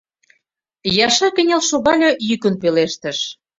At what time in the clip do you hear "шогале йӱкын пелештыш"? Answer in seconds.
1.69-3.17